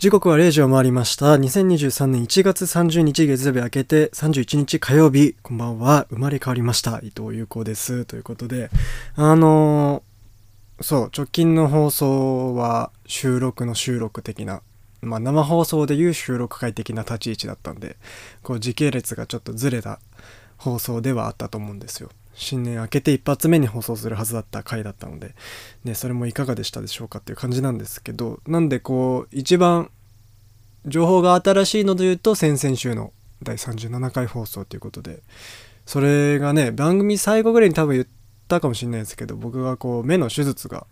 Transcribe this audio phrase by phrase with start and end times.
[0.00, 1.34] 時刻は0時を回りました。
[1.36, 5.36] 2023年1月30日月曜日明けて31日火曜日。
[5.42, 6.06] こんばんは。
[6.08, 7.00] 生まれ変わりました。
[7.02, 8.06] 伊藤優子です。
[8.06, 8.70] ということで
[9.14, 14.62] あのーそう直近の放送は収録の収録的な
[15.02, 17.96] まあ生放送でいう収録会的な立ち位置だったんで
[18.42, 20.00] こう時系列がちょっとずれた
[20.56, 22.08] 放送ではあったと思うんですよ。
[22.34, 25.34] 新年明けて一発目に放送するはずだった回だったので、
[25.84, 29.90] ね、それもいかがでしたでしょうかっていう感じなんですけどなんでこう一番
[30.86, 33.12] 情報が新しいので言うと先々週の
[33.42, 35.22] 第37回放送ということで
[35.86, 38.06] それがね番組最後ぐらいに多分言っ
[38.48, 40.86] たかもしれないですけど僕がこう目の手術が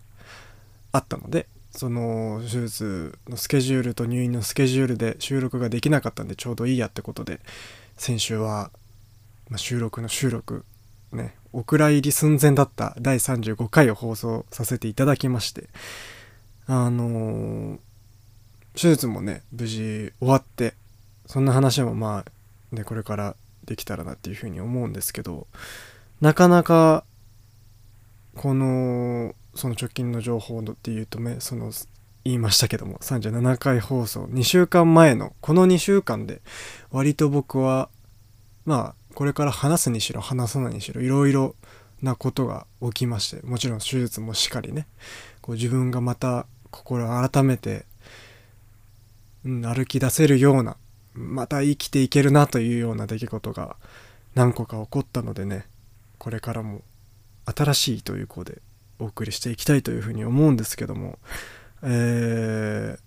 [0.91, 7.39] あったのでその手術のスケジュールと入院のスケジュールで収録ができなかったんでちょうどいいやってことで
[7.95, 8.71] 先週は、
[9.49, 10.65] ま、収録の収録
[11.11, 15.69] ねお蔵入り寸前だった第35回を放送させていただきまして
[16.67, 17.79] あのー
[18.75, 20.73] 手術もね無事終わって
[21.25, 22.23] そんな話もま
[22.71, 25.47] あねこれからできたらなっていうふうに思うんですけど
[26.21, 27.03] なかなか
[28.35, 31.71] このその直近の情報のっていうとねその
[32.23, 36.41] 言いましたけども37回放送2週間前のこの2週間で
[36.91, 37.89] 割と僕は
[38.65, 41.55] まあこれから話すにしろ話さないにしろいろいろ
[42.01, 44.87] なことが起きましてもちろん手術もしっかりね
[45.41, 47.85] こう自分がまた心を改めて
[49.45, 50.75] うん、歩き出せるような
[51.13, 53.75] また生きていけるなというような出来事が
[54.35, 55.65] 何個か起こったのでね
[56.17, 56.81] これからも
[57.45, 58.61] 新しいという子で
[58.99, 61.19] お送りしていきたいというふうに思うんですけども、
[61.83, 62.99] えー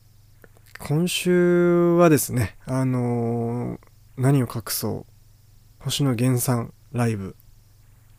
[0.84, 3.78] 今週はですねあのー
[4.16, 5.11] 何を隠そう
[5.84, 7.36] 星野源さんライブ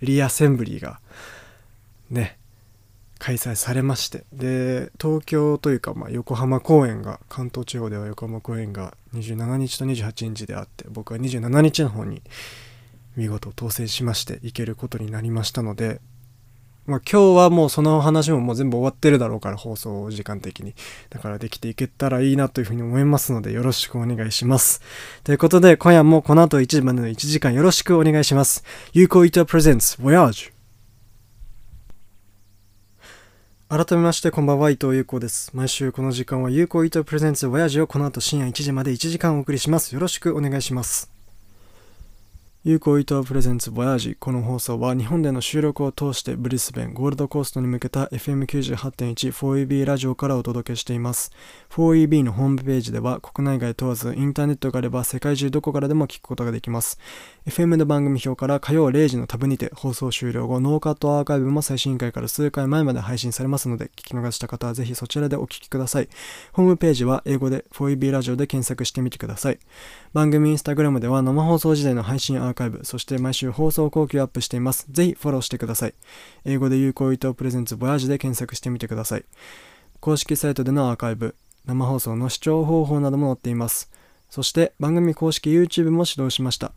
[0.01, 0.99] リアセンブリーが
[2.09, 2.37] ね
[3.19, 12.21] 開催されましてで東京というか、まあ、横浜公演が関東地方では横浜公演が27日と28日であって僕は27日の方に
[13.15, 16.01] 見事当選しまして行けることになりましたので、
[16.85, 20.73] まあ、今日はもうその話ももう全部終わってるだろうから放送時間的に。
[21.09, 24.81] だからできていけたらいいなというふうに思いますのでよろしくお願いします。
[25.23, 28.63] ということで今夜もこの後1時までの1時間よろしくお願いします。
[28.91, 30.51] 有効イトプレゼンツ Voyage
[33.69, 35.51] 改めましてこんばんは伊藤優子です。
[35.55, 39.95] 毎週この時間は有効伊藤プレゼンツ親父をこの後深夜1時まで1時間お送りします。
[39.95, 41.12] よろしくお願いします。
[42.65, 51.33] 有効伊藤プレゼンツボヤージこの放送は日本での収録を通してブリスベンゴールドコーストに向けた FM98.14EB ラジオからお届けしています。
[51.71, 57.01] 4EB のホームページでは国内外問わずインターネットがあれば世界中どこからでも聞くことができます。
[57.45, 66.07] FM の番組表から火曜0時のタブにて放送終了後ノーカットアーカイブも最新回から数回前まで配信されますので聞き逃した方はぜひそちらでお聞きください。
[66.53, 69.59] ホームページは英語で 4EB ラジオで検索してみてください。
[70.13, 74.85] 番組インスタグラムでは生放送時代の配信アーカイブそして毎週放送後期をアップしています。
[74.89, 75.93] ぜひフォローしてください。
[76.45, 79.25] 英語で有効伊藤プレゼンツボヤージで検索してみてください。
[79.99, 83.91] 公式サイトでのアーカイブ生放送の視聴方法なども載っています。
[84.29, 86.71] そして番組公式 YouTube も始動しました。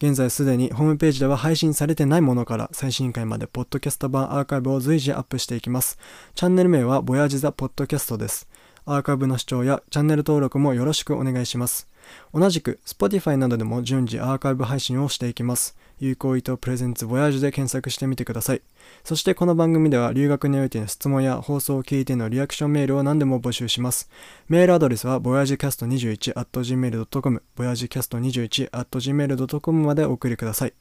[0.00, 5.98] 現在すでにホームページでは配信されてないものから最新回までポッドキャスト版アーカイブを随時アップしていきます。
[6.36, 8.48] チャンネル名はボヤージザポッドキャストです。
[8.84, 11.88] アーカイブの視聴やチャンネル登録もよろしくお願いします。
[12.32, 15.76] 同じく Spotify などでも順次アーカイブ配信をしていきます。
[16.00, 18.62] 有効意図プレゼンツボヤージュで検索してみてください。
[19.04, 24.10] そしてこの番組では留学においての質問や放送を聞いてのリアクションメールを何でも募集します。
[24.48, 30.74] メールアドレスは voyagecast21.gmail.com voyagecast21.gmail.com までお送りください。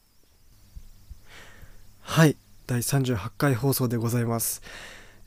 [2.01, 2.35] はい。
[2.67, 4.61] 第38回放送でございます。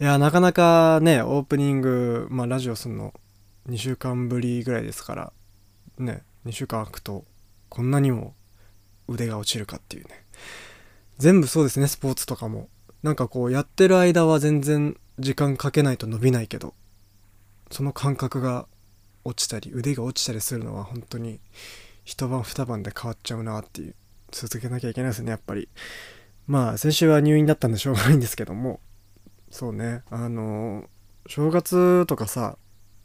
[0.01, 3.13] いやなかなかねオープニング、まあ、ラジオするの
[3.69, 5.33] 2週間ぶりぐらいですから。
[6.03, 7.25] ね2週間空くと
[7.69, 8.35] こんなにも
[9.09, 10.25] 腕が落ちるかっていうね。
[11.19, 12.69] 全部そうですねスポーツとかも。
[13.03, 16.75] なんかこうやってる間は全然時間かけないと伸びないけど
[17.71, 18.67] その感覚が
[19.25, 21.41] 落ちたり腕が落ちたりするのは本当に
[22.05, 23.95] 一晩二晩で変わっちゃうなっていう。
[24.33, 25.69] 続けなきゃいけないですねやっぱり。
[26.47, 28.81] まあ先週は入院だったんでしょうがないんですけども。
[29.51, 30.89] そうねあの
[31.27, 32.57] 正月とかさ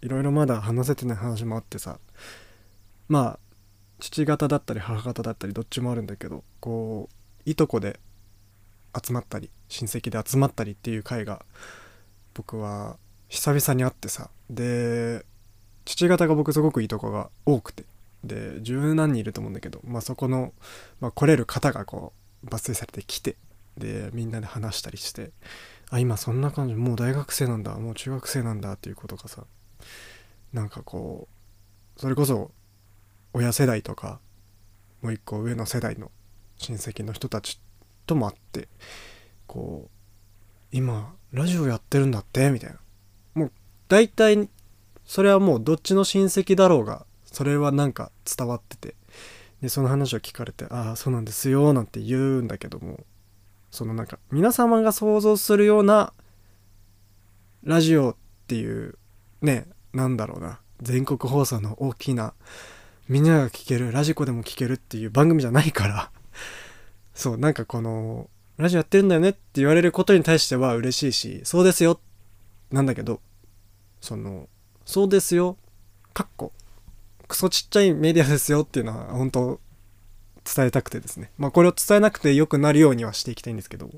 [0.02, 2.00] いろいろまだ話せてない話もあってさ
[3.08, 3.40] まあ
[4.00, 8.00] 父方だったり母方だったりどっちもあるんだけどこういとこで
[9.02, 11.46] 集まったり親戚で集まったりっていう会が
[12.34, 12.98] 僕は
[13.30, 15.26] 久々にあってさで
[15.86, 17.84] 父方が僕すごくいいとこが多くて
[18.24, 20.54] で十何人いると思うんだけど、まあ、そこの、
[21.00, 22.14] まあ、来れる方がこ
[22.44, 23.36] う抜粋されてきて
[23.78, 25.32] でみんなで話したりして
[25.90, 29.44] あ今そんな感じもう大学生なんだもう中学生なんだっていうことがさ
[30.54, 31.28] なんかこ
[31.98, 32.52] うそれこそ
[33.36, 34.22] 親世代とか
[35.02, 36.10] もう一個上の世代の
[36.58, 37.60] 親戚の人たち
[38.08, 38.70] とも会って
[39.46, 39.90] こう
[40.72, 42.80] 今ラジオやってるんだってみたいな。
[43.34, 43.52] もう
[43.90, 44.50] 大体
[45.04, 48.96] それはもうどっちの親戚だろうがそれはなんか伝わってて。
[49.62, 53.06] でその話を聞かれて「ああそうなんですよ」なんて言うんだけども
[53.72, 56.14] そのなんか皆様が想像するような
[57.64, 58.16] ラジオっ
[58.48, 58.98] ていう
[59.42, 62.34] ねなんだろうな全国放送の大きな
[63.08, 66.12] みんなが聞けるラジコでも聞けるっていう番組じゃないから。
[67.14, 72.00] そうなんかこのラジオやってるんだよねって言われることに対しては嬉しいしそうですよ。
[72.72, 73.22] なんだけど
[74.02, 74.50] その
[74.86, 75.58] そうですよ。
[76.14, 76.52] かっこ
[77.28, 79.60] クソちっちゃいメディアですよっていうのは本当
[80.44, 81.32] 伝えたくてですね。
[81.38, 83.90] まあこれを伝えなくてよくなるようにはしていきたいんですけど。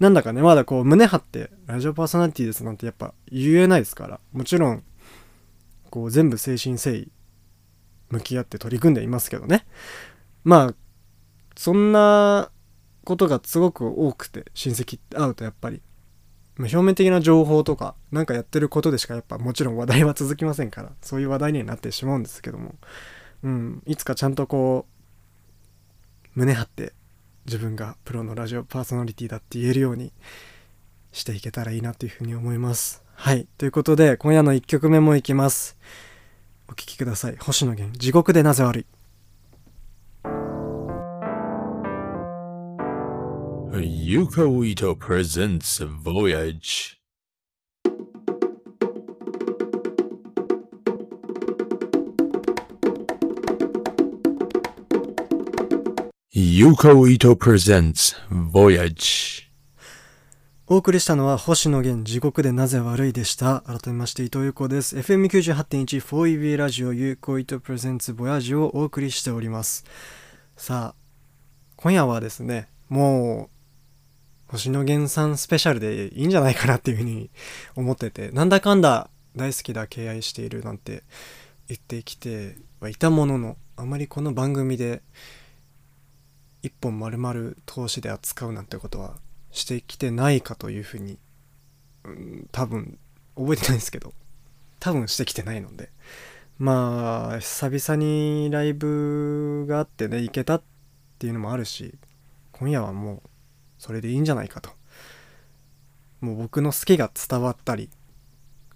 [0.00, 4.20] なんだかねまだこう胸張ってラジオパーソナリティですなんてやっぱ言えないですから。
[4.32, 4.82] もちろん
[5.90, 7.10] こう全部誠心誠意
[8.14, 9.66] 向き合って取り組んでいますけどね
[10.44, 10.74] まあ
[11.56, 12.50] そんな
[13.04, 15.82] ことがすごく多くて親戚って会うとやっぱり
[16.58, 22.74] 表面的な情報とか何かやってることでしかやっぱもちろん話題は続きませんからそういう話題になってしまうんですけども、
[23.42, 26.92] うん、いつかちゃんとこう胸張って
[27.46, 30.12] 自分がプロのラジオパーソナリティだって言えるように
[31.12, 33.04] していけたらいいなというふうに思います。
[33.14, 33.46] はい。
[33.58, 35.76] ということで、今夜の1曲目もいきます。
[36.68, 37.36] お聴きください。
[37.36, 38.86] 星野源、地獄でなぜ悪い。
[43.74, 46.96] Yuko Ito presents Voyage.
[56.32, 59.50] Yuko Ito presents Voyage.
[60.66, 63.60] お送りしたのは星野源地獄でなぜ悪いでした。
[63.66, 64.96] 改めまして伊藤優子です。
[64.96, 69.84] FM98.1 4EB ラジオユーコイトプレゼンツボヤージをお送りしております。
[70.56, 71.02] さあ、
[71.76, 73.50] 今夜はですね、も
[74.48, 77.28] う星野源さんスペシャルでいいんじゃないかなっていうふうに
[77.76, 81.02] 思ってて、なんだかんだ大好きだ、敬愛しているなんて
[81.68, 85.02] 言ってきてはいたものの、あまりこの番組で
[86.62, 89.22] 一本丸々通しで扱うなんてことは
[89.54, 91.18] してきてないかというふうに、
[92.04, 92.98] うん、多分
[93.36, 94.12] 覚えてないんですけど、
[94.80, 95.90] 多分してきてないので、
[96.58, 100.62] まあ、久々にライブがあってね、行けたっ
[101.18, 101.94] ていうのもあるし、
[102.52, 103.30] 今夜はもう
[103.78, 104.70] それでいいんじゃないかと。
[106.20, 107.90] もう僕の好きが伝わったり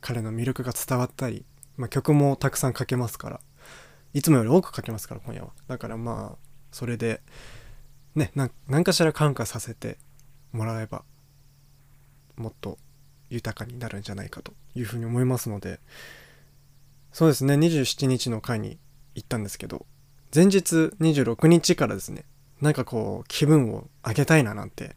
[0.03, 1.45] 彼の魅力が伝わったり、
[1.79, 3.41] まあ、曲もたくさん書けますから
[4.13, 5.51] いつもより多く書けますから今夜は。
[5.67, 6.39] だからまあ
[6.71, 7.23] それで
[8.15, 8.33] ね
[8.69, 9.97] 何かしら感化させて
[10.53, 11.03] もらえば
[12.37, 12.79] もっと
[13.31, 15.81] 豊かになるんじゃないかというふうに思いますので
[17.13, 18.79] そうですね27日の回に
[19.15, 19.87] 行ったんですけど
[20.35, 22.25] 前日26日からですね
[22.61, 24.97] なんかこう気分を上げたいななんて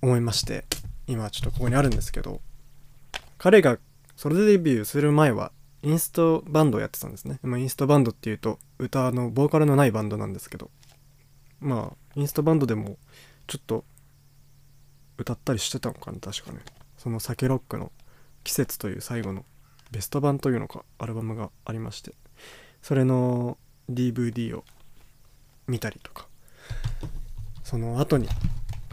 [0.00, 0.64] 思いまして
[1.06, 2.40] 今ちょっとここにあるんですけど
[3.38, 3.78] 彼が
[4.16, 5.52] ソロデビューする前は
[5.82, 10.70] インストバンドをやってたんですね、ま、インストバンドっていうと歌のボーカルのないバンドなんですけど
[11.60, 12.96] まあインストバンドでも
[13.48, 13.84] ちょっと
[15.18, 16.60] 歌ったりしてたのかな確かね。
[16.98, 17.90] その酒ロックの
[18.44, 19.44] 「季節」という最後の
[19.90, 22.14] ベスト版というのかアルバムがありまして
[22.80, 23.58] それの
[23.90, 24.64] DVD を
[25.66, 26.28] 見たりとか
[27.62, 28.28] その後に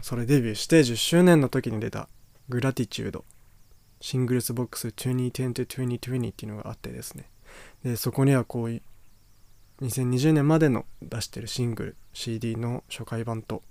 [0.02, 2.08] それデビューして10周年の時に出た
[2.48, 7.28] Gratitude Singles Box 2010 to 2020っていうのがあってですね。
[7.84, 8.82] でそこにはこういう
[9.84, 13.62] 2020年までの出してるシングル CD の初回版と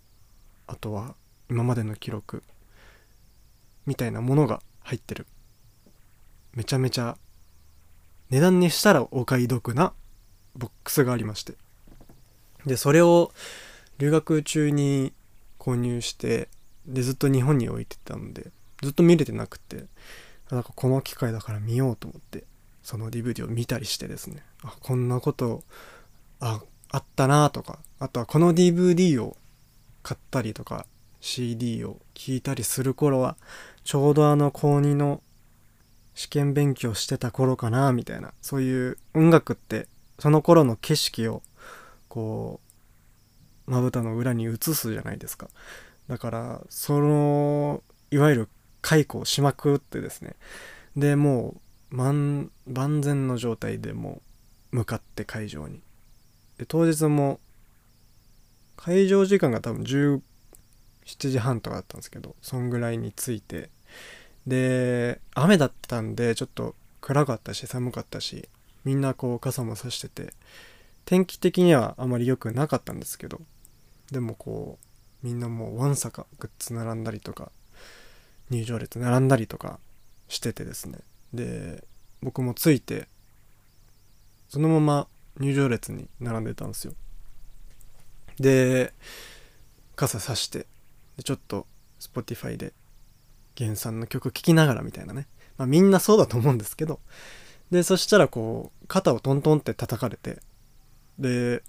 [0.68, 1.16] あとは
[1.50, 2.44] 今までの記録
[3.86, 5.26] みたいなものが入ってる。
[6.54, 7.18] めちゃめちゃ
[8.30, 9.94] 値段にしたらお買い得な
[10.56, 11.56] ボックスがありまして。
[12.66, 13.32] でそれを
[13.98, 15.14] 留学中に
[15.58, 16.50] 購入して
[16.86, 18.52] でずっと日本に置いてたので
[18.82, 19.86] ずっと見れてなくて
[20.50, 22.44] なんかこの機会だから見ようと思って
[22.84, 24.44] その DVD を見たりしてですね。
[24.64, 25.64] あこんなこと
[26.40, 29.38] ああったなとかあとはこの DVD を
[30.02, 30.86] 買ったりとか
[31.22, 33.38] CD を聴いたりする頃は
[33.84, 35.22] ちょうどあの高2の
[36.14, 39.88] 試験勉強してた頃かなみたいなそういう音楽って
[40.20, 41.42] その頃の景色を
[42.08, 42.60] こ
[43.68, 45.48] うまぶたの裏に映すじゃないですか。
[46.08, 48.50] だからそのいわゆる
[48.82, 50.36] 解雇をしまくってですね。
[50.98, 51.56] でも
[51.92, 52.52] う万
[53.02, 54.22] 全の状態でも
[54.72, 55.82] う向かって会場に。
[56.58, 57.40] で当日も
[58.76, 59.84] 会場時間が多分
[61.06, 63.70] 7時半とかだったんですけどそんぐらいに着いて。
[64.48, 68.50] で雨だったんでちょっと暗かったし寒かったし
[68.84, 70.34] みんなこう傘も差してて
[71.06, 73.42] 天気的にはあまり良くなかったんですけど
[74.12, 74.80] でもこ
[75.24, 77.52] うみんなもうわんさかグッズ並んだりとか
[78.50, 79.80] 入場列並んだりとか
[80.28, 81.00] しててですね。
[81.34, 81.84] で
[82.22, 83.08] 僕もついて
[84.50, 85.08] そのまま
[85.40, 86.94] 入場列に並んでたんですよ。
[88.40, 88.94] で
[89.96, 90.66] 傘さして
[91.20, 91.68] でちょっと
[92.00, 92.72] Spotify で
[93.58, 97.02] 原産の曲聴きながらみたいなね、まあ、みんなそうだと思うんですけど。
[97.72, 100.42] でそしたらこう肩をトントンって叩かれて。
[101.20, 101.62] で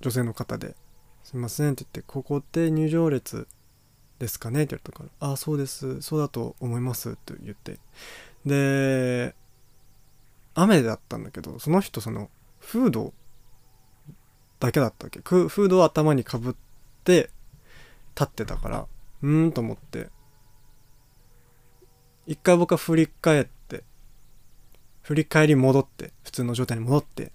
[0.00, 0.74] 女性の方で
[1.22, 3.46] 「すいません」って言って「ここって入場列
[4.18, 6.02] ですかね?」って言われたから「ああそうです。
[6.02, 7.78] そうだと思います」って言って。
[8.44, 9.36] で
[10.54, 13.14] 雨だったんだけどその人そのフード
[14.58, 15.20] だけだったっけ。
[15.20, 16.54] フードを頭にかぶっ
[17.04, 17.30] て
[18.18, 18.86] 立ってたから
[19.22, 20.08] うーんと思って。
[22.26, 23.84] 一回僕は振り返って
[25.02, 27.30] 振り返り戻って普通の状態に戻って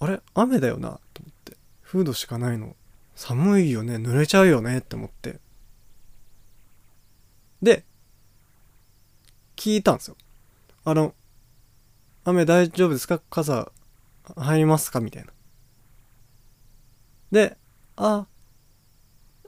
[0.00, 2.74] あれ雨だよなと思ってフードしかないの。
[3.14, 5.38] 寒いよね濡れちゃうよねって思って。
[7.60, 7.84] で
[9.54, 10.16] 聞いたんですよ。
[10.84, 11.14] あの
[12.24, 13.20] 雨大丈夫ですか？
[13.28, 13.70] 傘
[14.34, 15.00] 入りますか？
[15.00, 15.32] みたいな。
[17.30, 17.58] で
[17.96, 18.26] あ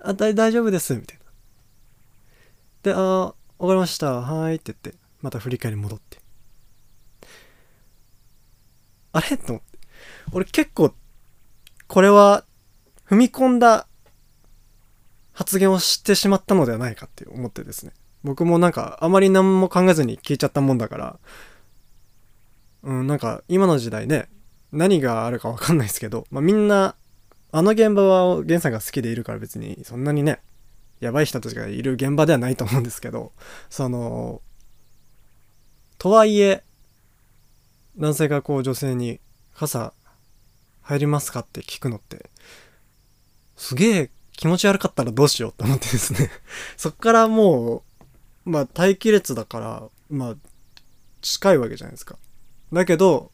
[0.04, 1.25] あ大大丈夫ですみたいな。
[2.82, 4.20] でああわかりました。
[4.20, 6.18] はーいって言ってまた振り返り戻って。
[9.12, 9.37] あれ？
[9.38, 9.78] と思って。
[10.32, 10.94] 俺結構
[11.87, 12.44] これは
[13.08, 13.87] 踏み込んだ
[15.32, 17.92] 発言をしてしまったのではないかって思ってですね。
[18.23, 21.18] 僕もなんかあまり何も考えずに聞いちゃったもんだから。
[22.82, 24.28] うんなんか今の時代ね
[24.70, 26.96] 何があるかわかんないですけど、まあ、みんな
[27.56, 30.40] あの現場は源さんが好きでいるから別にそんなにね
[30.99, 33.30] やばい人たちがいる現場ではないと思うんですけど
[33.70, 34.42] その
[35.96, 36.64] とはいえ
[37.96, 39.20] 男性がこう女性に
[39.54, 39.92] 「傘
[40.82, 42.28] 入りますか?」って聞くのって
[43.56, 46.32] すげえ気持ち悪かったらどうしようって思ってですね
[46.76, 47.84] そっからも
[48.46, 50.37] うまあ待機列だからまあ
[51.23, 52.18] 近いわけじゃないですか
[52.73, 53.30] だけど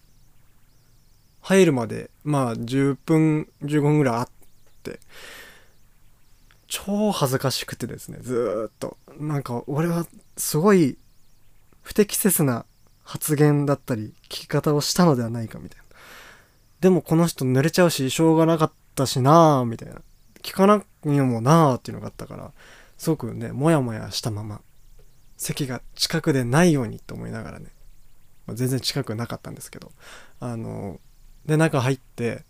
[1.41, 4.29] 入るまでまあ10分15分ぐらいあっ
[4.83, 5.01] て
[6.69, 8.97] 超恥ずかしくてですねずーっと。
[9.19, 10.07] なんか俺は
[10.37, 10.97] すごい
[11.83, 12.65] 不適切な
[13.03, 15.85] 発言だったり聞き方をしたのではないかみたいな。
[16.81, 20.01] でもこの人濡れちゃうししょうがなかったしなあみたいな。
[20.43, 22.53] 聞かなくにもなあっていうのがあったから
[22.99, 24.61] すごくねモヤモヤしたまま
[25.37, 27.67] 席が近くでないようにって思いながらね、
[28.47, 29.93] まあ、全然近くなかったんですけど
[30.39, 31.01] あの
[31.47, 32.45] で中入って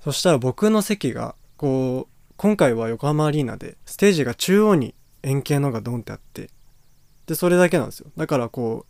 [0.00, 6.50] そしたら僕の席がこう今回は横浜アリーナでステージが中央に円形のがドンってあって
[7.26, 8.10] でそれだけなんですよ。
[8.16, 8.84] だからこ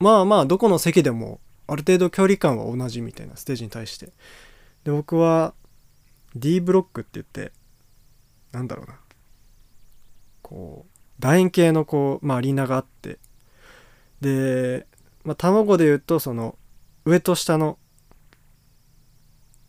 [0.00, 4.06] うまあまあどこの席でもある程度距離感は同じみたいなステージに対して。
[4.82, 5.54] で僕は
[6.34, 7.52] D ブロックって言って
[8.52, 8.98] なんだろうな。
[10.42, 13.18] こう楕円形のこう、まあ、アリーナがあって。
[14.20, 14.86] で、
[15.22, 16.58] まあ、卵で言うとその
[17.04, 17.78] 上と下の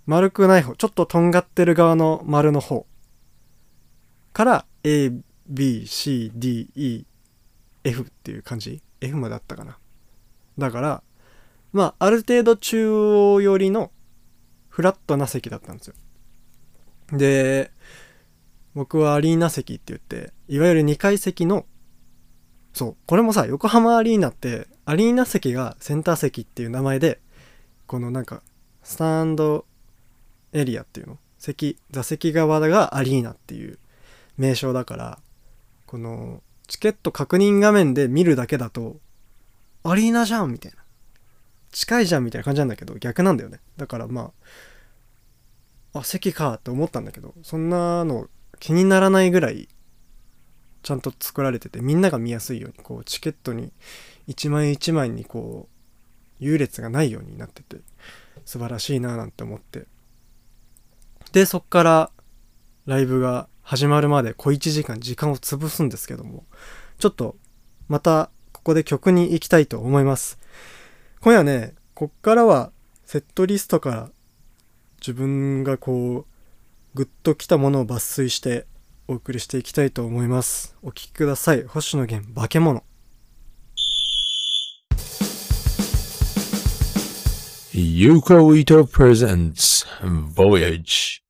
[0.06, 2.86] 丸くない方ちょっととんがってる側の丸の方。
[4.34, 7.06] から ABCDEF っ
[8.24, 8.82] ていう感じ。
[9.02, 9.78] F まであったかな。
[10.58, 11.04] だから
[11.74, 13.92] まあある程度中央寄りの
[14.70, 15.96] フラットな席だったんですよ。
[17.12, 17.72] で
[18.74, 21.66] 僕はアリーナ席って言っていわゆる2階席の
[22.74, 27.22] そうこれもさ横浜アリーナってアリーナ席がセンター席っていう名前で
[27.88, 28.42] このなんか
[28.84, 29.66] スタンド
[30.56, 31.18] エリアっていうの？
[31.38, 33.78] 席座席側がアリーナっていう
[34.38, 35.20] 名称だから
[35.86, 38.96] このチケット確認画面で見るだけだと
[39.84, 40.78] アリーナじゃんみたいな。
[41.72, 43.60] 近いじゃんみたいな感じなんだけど逆なんだよね。
[43.76, 44.32] だからま
[45.94, 48.30] ああ席かって思ったんだけどそんなの
[48.62, 49.68] 気にならないぐらい
[50.84, 53.74] ちゃんと作られててみんなが見やすいようにこうチケットに
[54.26, 57.78] 一枚一枚にこう優劣がないようになってて
[58.46, 59.86] 素晴らしいななんて思って。
[61.36, 62.12] でそっから
[62.86, 66.46] ライブが始まるまで小1時間時間を潰すんですけども
[66.98, 67.36] ちょっと
[67.90, 70.40] またここで曲に行きたいと思います。
[71.20, 72.72] 今夜ねこっからは
[73.04, 74.10] セットリストから
[75.02, 76.26] 自分がこう
[76.94, 78.66] グッときたものを抜粋して
[79.10, 80.78] お送りしていきたいと思います。
[80.84, 81.64] お聴きください。
[81.64, 82.86] 星野源化け物。
[87.74, 91.20] Yuko Ito presents Voyage.「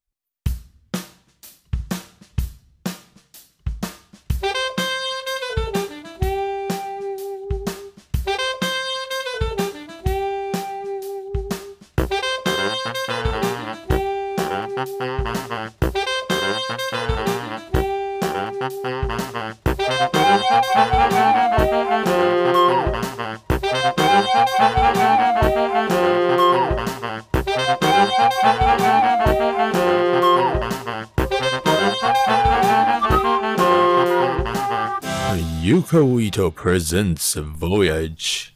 [35.95, 38.53] Koito presents Voyage.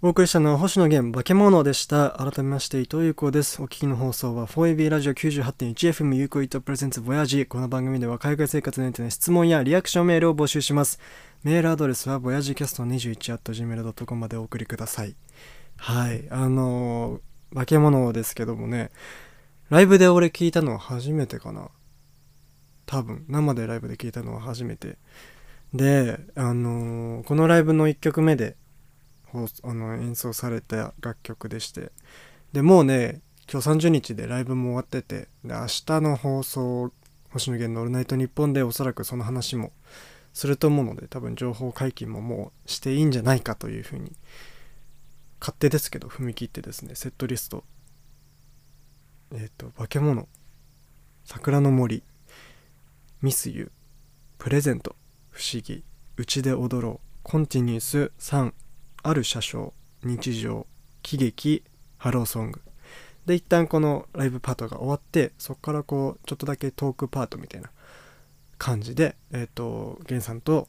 [0.00, 2.10] お送りしたのは星野源化け物でした。
[2.10, 3.60] 改めまして伊藤優子です。
[3.60, 11.00] お聞きの放送は 4AB ラジオ 98.1FM 優子伊藤プレゼンツボヤージこの番組では海外生活にての質問やリアクションメールを募集します。
[11.42, 15.16] メールアドレスはボヤジキャスト21 at gmail.com までお送りください。
[15.76, 16.24] はい。
[16.30, 18.92] あのー、化け物ですけどもね、
[19.70, 21.68] ライブで俺聞いたのは初めてかな。
[22.86, 24.98] 多分、生でライブで聞いたのは初めて。
[25.74, 28.56] で、あのーこのライブの1曲目で
[29.34, 31.92] あの演奏された楽曲でして。
[32.52, 33.20] でもうね
[33.50, 36.92] 今日30日でライブも終わっててで明日の放送
[37.30, 39.72] 星野源の「オールナイトニッポン」でおそらくその話も
[40.32, 44.12] すると思うので多分情報解禁ももうしていいんじゃないかというふうに
[45.40, 47.64] 勝手ですけど踏み切ってですねセットリスト
[49.32, 50.26] えっ、と「化け物」
[51.24, 52.02] 「桜の森」
[53.20, 53.70] 「ミスユ」
[54.38, 54.96] 「プレゼント」
[55.38, 55.84] 「不思議」
[56.18, 58.52] 「うちで踊ろう」「コンティニュース」「3」
[59.04, 59.72] ある車掌。
[60.02, 60.66] 日常。
[61.02, 61.62] 喜劇。
[61.96, 62.60] ハローソング。
[63.24, 67.70] で一旦このライブパートが終わってそこからこうちょっとだけトークパートみたいな。
[68.58, 70.66] 感じでえっ、と源さんと、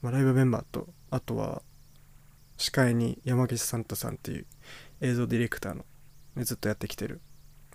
[0.00, 1.60] まあ、ライブメンバーとあとは
[2.56, 4.46] 司会に山岸サンタさんっていう
[5.00, 5.84] 映像ディレクターの
[6.36, 7.20] ねずっとやってきてる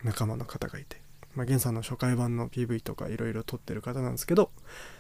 [0.04, 1.02] 仲間の方がいて、
[1.38, 4.50] まあ、源さんの初回版の PV とかいろいろ撮ってる方なんですけど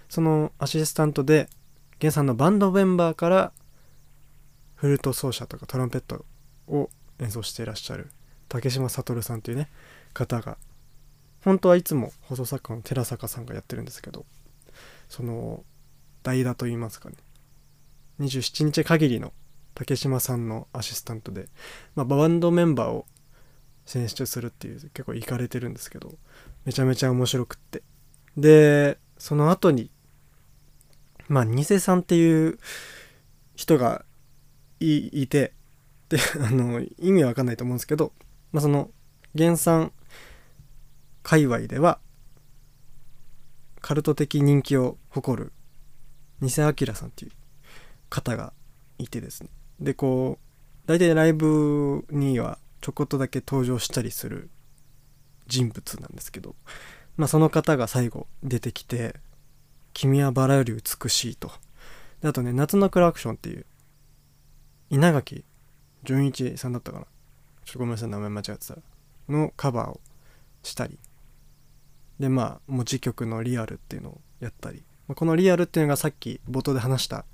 [0.07, 1.49] そのアシスタントで
[1.99, 3.51] 源さんのバンドメンバーから
[4.75, 6.25] フルート奏者とかトランペット
[6.67, 8.11] を演奏していらっしゃる
[8.49, 9.67] 竹島悟さんというね
[10.13, 10.59] 方が
[11.43, 14.23] 本当はいつも放送作家の寺坂さんがやってるんですけど
[15.09, 15.63] その
[16.21, 17.15] 代打といいますかね
[18.19, 19.33] 27日限りの
[19.73, 21.47] 竹島さんのアシスタントで、
[21.95, 23.07] まあ、バンドメンバーを
[23.87, 26.13] 選出するっていう結構行かれてるんですけど
[26.65, 27.81] めちゃめちゃ面白くって。
[28.35, 29.89] でその後に
[31.27, 32.59] まあニセさんっていう
[33.55, 34.05] 人が
[34.79, 35.53] いいて
[36.09, 38.13] で あの意味わかんないと思うんですけど、
[38.51, 38.91] まあ、その
[39.35, 39.91] 原産
[41.23, 41.99] 界隈では
[43.81, 45.53] カルト的人気を誇る
[46.41, 47.31] 偽明さんっていう
[48.09, 48.53] 方が
[48.99, 49.49] いてですね。
[49.79, 54.49] でこう大体ライブにはちょこっとだけ登場したりする
[55.45, 56.55] 人物なんですけど、
[57.17, 59.17] まあ、その方が最後出てきて
[59.91, 61.51] 「君はバラより美しいと」
[62.23, 63.65] であとね「夏のクラクション」っていう
[64.89, 65.43] 稲垣
[66.05, 67.07] 純一さんだったかな。
[67.65, 68.75] ちょっとごめんなさい名前間違ってた。
[68.75, 68.81] ら
[69.27, 69.99] のカバーを
[70.63, 70.97] したり。
[72.21, 74.85] でまあ持ち曲のリアルっていうのをやったり。
[75.09, 77.25] まこのリアルっていうのがさっき冒頭で話した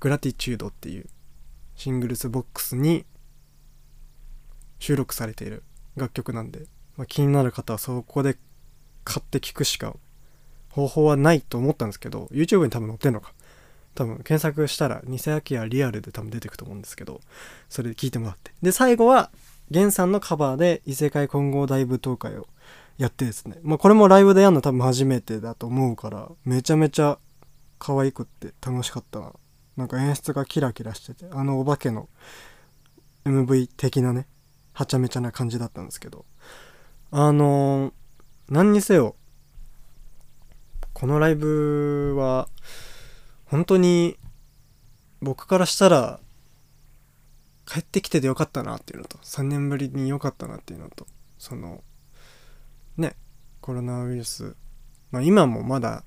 [0.00, 1.06] グラティチュードっていう
[1.76, 3.06] シングルスボックスに
[4.80, 5.62] 収録されている
[5.96, 6.66] 楽曲なんで、
[6.96, 8.36] まあ、気になる方はそこで
[9.04, 9.94] 買って聴くしか
[10.70, 13.32] 方法はないと思ったんですけど YouTube に多分載ってんのか。
[13.94, 17.20] 多分検索したら偽アキラリアルで多分出てくと思うんですけど
[17.68, 18.52] それで聞いてもらって。
[18.62, 19.30] で最後は
[19.70, 22.46] 源さんのカバーで異世界混合大舞踏会を
[22.98, 23.58] やってですね。
[23.62, 27.18] まあこれもライブでやるの多分初めてだと思うからめちゃめちゃ
[27.78, 29.32] 可愛くって楽しかったな。
[29.76, 32.08] なんか演出がキラキラしててあのお化けの
[33.24, 34.26] MV 的なね
[34.80, 36.24] はちゃめちゃな感じだったんですけど。
[37.10, 37.92] あのー
[38.48, 39.14] 何にせよ
[40.92, 42.48] このライブは
[43.44, 44.16] 本当に
[45.22, 46.18] 僕からしたら
[47.64, 51.06] 帰ってきててよかったなっていうのと3年ぶりによかったなっていうのと
[51.38, 51.84] その
[52.96, 53.14] ね
[53.60, 54.56] コロナウイルス
[55.12, 56.02] まあ今もまだ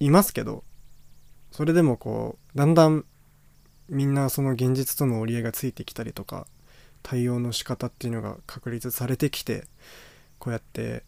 [0.00, 0.64] いますけど
[1.52, 3.04] それでもこうだんだん
[3.88, 6.48] みんなその現実との折り合いがついてきたりとか
[7.04, 9.66] 対応の仕方っていうのが確立されてきて
[10.38, 11.04] こうやって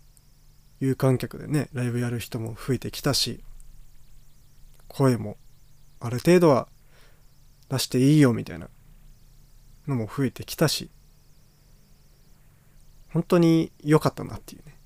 [0.79, 3.43] 有観客でねライブやる人も増えてきたし
[4.89, 5.39] 声も
[5.99, 6.69] ある程度は
[7.71, 8.69] 出していいよみたいな
[9.89, 10.91] のも増えてきたし
[13.13, 14.77] 本当に良かったなっていうね。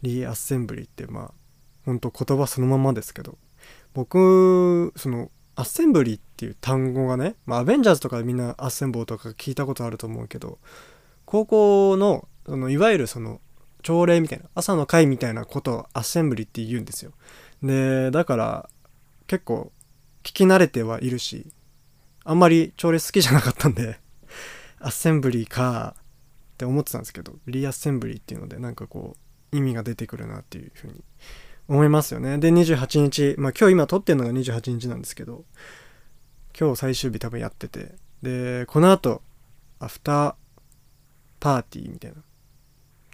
[0.00, 1.30] リーアッセンブリーってまあ
[1.84, 3.36] 本当言葉そのままですけど
[3.92, 10.58] 僕そのアッセンブリーってていう単語がね、まあ、アベンジャーズとかみんなアッセンボーとか聞いたことあると思うけど
[11.24, 13.40] 高校のそのいわゆるその
[13.82, 17.12] 朝礼みたいな朝の会みたいなことをアッセンブリって言うんですよ。
[17.62, 18.68] でだから
[19.28, 19.70] 結構
[20.24, 21.46] 聞き慣れてはいるし
[22.24, 24.00] あんまり朝礼好きじゃなかったんで
[24.80, 26.02] アッセンブリーかっ
[26.58, 29.16] て思ってたんですけどリアッセンブリーっていうのでなんかこ
[29.52, 31.04] う意味が出てくるなっていうふうに
[31.68, 32.38] 思いますよね。
[32.38, 35.44] で28日まあ今日今撮ってるのが28日なんですけど
[36.58, 37.94] 今日最終日多分やってて。
[38.22, 39.22] でこの後
[39.80, 40.34] アフター
[41.40, 42.18] パーティーみたいな。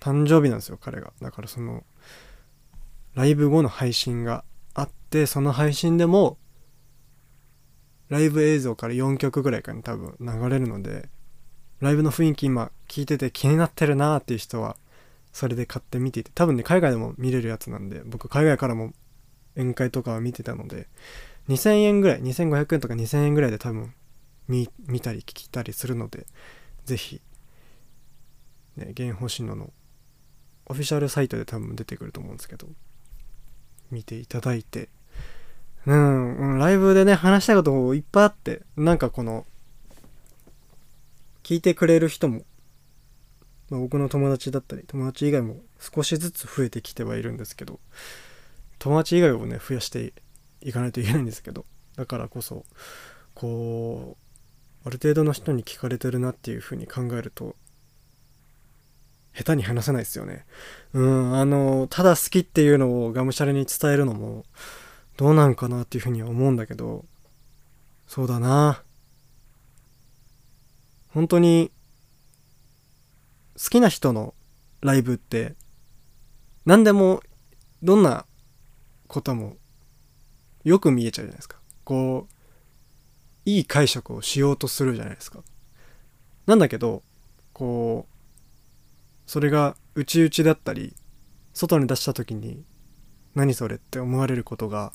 [0.01, 1.13] 誕生日なんですよ彼が。
[1.21, 1.85] だからその
[3.15, 6.39] ライブ後の配信があってその配信でも
[8.09, 11.09] ライブ映像から4曲ぐらいかに多分流れるので
[11.81, 14.77] ライブの雰囲気今聞いてて気になってるなーっていう人は
[15.33, 18.93] それで買って見ていて多分ね海外でも見れるやつなんで僕海外からも
[19.57, 20.87] 宴会とかは見てたので
[21.49, 23.95] 2000円ぐらい2500円とか2000円ぐらいで多分
[24.49, 26.27] 見見たり聞いたりするので
[26.85, 27.21] ぜひ
[28.77, 29.71] ね原星野の
[30.67, 32.69] オフィシャルサイトで多分出てくると思うんですけど
[33.91, 34.89] 見ていただいて。
[35.87, 39.47] うん、うんライブでね話したいこといっぱいあってなんかこの
[41.43, 42.43] 聞いてくれる人も、
[43.71, 47.81] まあ、僕の友達だったり友達以外も少しずつ増えてきてはいるんですけど
[48.79, 50.13] 友達以外をね増やして
[50.63, 51.65] いかないといけないんですけど
[51.97, 52.65] だからこそ
[53.35, 54.17] こ
[54.85, 57.57] うある程度の人に聞かれてるなっていうふうに考えると
[59.35, 60.45] 下手に話せないですよね。
[60.93, 64.45] うんあのただ好きっていうのをがむしゃらに伝えるのも
[65.17, 67.05] どうなんかなっていうふうには思うんだけど
[68.07, 68.83] そうだな。
[71.09, 71.71] 本当に
[73.57, 74.35] 好きな人の
[74.81, 75.55] ライブって
[76.65, 77.21] 何でも
[77.83, 78.27] どんな
[79.07, 79.57] ことも
[80.65, 81.59] よく見えちゃうじゃないですか。
[81.85, 82.33] こう
[83.45, 85.43] いい解釈をしようとするじゃないですか。
[86.47, 87.03] なんだけど
[87.53, 90.95] こうそれが内々だったり
[91.53, 92.63] 外に出した時に
[93.35, 94.93] 何それって思われることが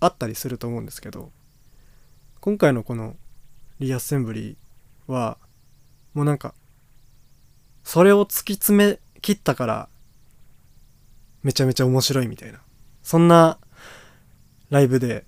[0.00, 1.30] あったりすると思うんですけど
[2.40, 3.16] 今回のこの
[3.78, 5.36] リアッセンブリーは
[6.14, 6.54] もうなんか
[7.84, 9.88] それを突き詰め切ったから
[11.42, 12.60] めちゃめちゃ面白いみたいな
[13.02, 13.58] そんな
[14.70, 15.24] ライブで。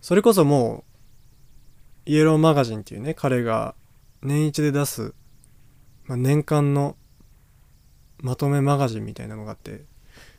[0.00, 0.84] それこそも
[2.06, 3.74] うイエローマガジンっていうね彼が
[4.22, 5.14] 年一で出す、
[6.06, 6.96] まあ、年間の
[8.18, 9.84] まとめマガジンみたいなのがあって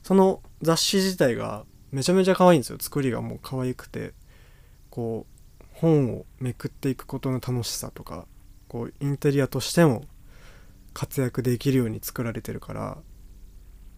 [0.02, 2.78] その雑誌自体がめちゃめちゃ可愛いんですよ。
[2.80, 4.14] 作りがもう可愛くて
[4.90, 5.26] こ
[5.62, 8.26] う本をめくっていくことの楽しさとか
[8.68, 10.04] こうインテリアとしても
[10.94, 12.98] 活躍できるように作られてるから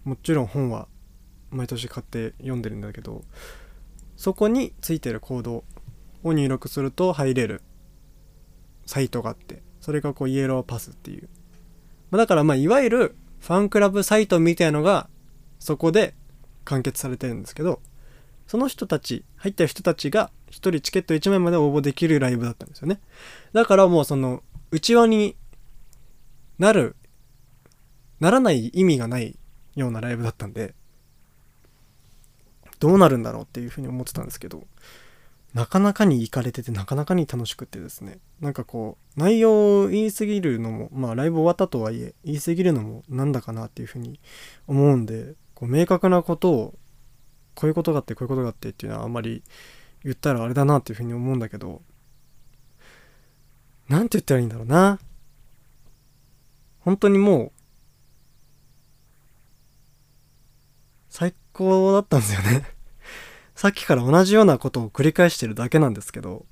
[0.04, 0.88] もちろん本は
[1.50, 3.24] 毎年買って読んでるんだけど
[4.22, 5.64] そこについてるコード
[6.24, 7.64] を入力すると入れる
[8.86, 11.28] サイトがあってそれがこうイエローパスっていう。
[12.12, 15.10] まだからまあいわゆるファンクラブサイトみたいのが
[15.58, 16.14] そこで
[16.66, 17.82] 完結されてるんですけど
[18.46, 23.02] その人たち入った人たちが1人チケット1枚まで応募できるライブだったんですよね。
[23.54, 25.36] だからもうその内輪に
[26.60, 26.96] なる
[28.20, 29.40] ならない意味がない
[29.76, 30.76] ようなライブだったんで
[32.82, 34.64] どうなるんだろうっていうふうに思ってたんですけど
[35.54, 38.20] なかなかに行かれててなかなかに楽しくてですね。
[38.40, 44.20] なんかこう内容を言い過ぎるのもまあライブ終わったとはいえ言い過ぎるのもなんだかなっていうふうに
[44.68, 46.74] 思うんでこう明確なことを
[47.54, 49.44] こういうことがあってこういうことがあってっていうのはあんまり
[50.04, 51.82] 言ったらあれだなっていうふうに思うんだけど
[53.90, 55.00] なんて言ったらいいんだろうな。
[56.80, 57.52] 本当にもう
[61.90, 62.66] うだったんですよね。
[63.62, 66.48] さっきから同じようなことを繰り返してるだけなんですけど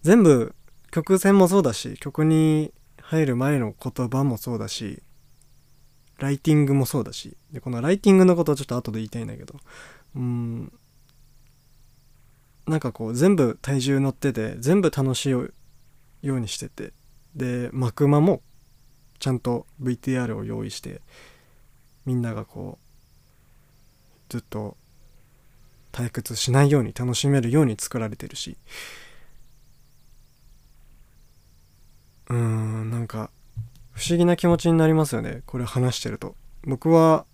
[0.00, 0.54] 全部
[0.90, 5.02] 曲線もそうだし曲に入る前の言葉もそうだし
[6.18, 9.56] ライティングもそうだしでこのライティングのことはちょっと後で言いたいんだけど
[10.16, 10.72] うん
[12.66, 15.50] なんかこう全部体重乗ってて全部楽しいよ
[16.22, 16.94] うにしてて
[17.36, 18.40] で幕間も
[19.18, 21.02] ちゃんと VTR を用意して
[22.06, 22.83] みんながこう
[24.28, 24.76] ずっと
[25.92, 28.56] 退屈しないように楽しめるように作られてるし。
[32.28, 33.30] うーんなんか
[33.92, 36.34] 不思議な気持ちになりますよねこれ話してると。
[36.64, 37.26] 僕は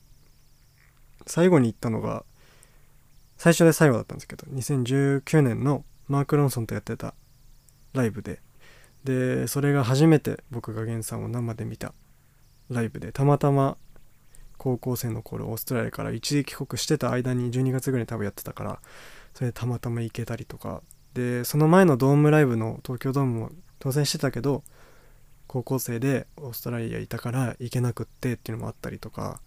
[1.27, 2.25] 最後に行ったのが
[3.39, 7.15] 最初で最後だったんですけど2019年のマーク・ロンソンとやってた
[7.95, 8.41] ライブで。
[9.05, 11.95] でそれが初めて僕が源さんを生で見た
[12.69, 13.79] ライブでたまたま
[14.61, 18.79] 高校生の頃オーストラリアから一時帰国してた間に12月ぐらいに多分やってたから
[19.33, 20.83] それでたまたま行けたりとか。
[21.15, 24.63] でその前のドームライブの東京ドームも当選してたけど
[25.49, 29.41] 高校生でオーストラリアいたから行けなくってっていうのもあったりとか。